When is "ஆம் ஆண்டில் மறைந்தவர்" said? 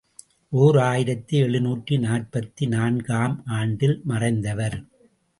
3.13-4.77